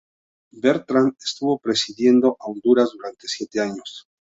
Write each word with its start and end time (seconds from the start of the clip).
Bertrand 0.61 1.13
estuvo 1.23 1.59
presidiendo 1.59 2.35
a 2.39 2.47
Honduras 2.47 2.89
durante 2.95 3.27
siete 3.27 3.59
años. 3.59 4.07